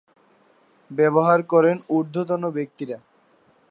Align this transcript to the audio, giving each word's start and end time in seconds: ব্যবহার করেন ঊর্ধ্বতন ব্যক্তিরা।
ব্যবহার 0.91 1.39
করেন 1.43 1.77
ঊর্ধ্বতন 1.89 2.41
ব্যক্তিরা। 2.49 2.97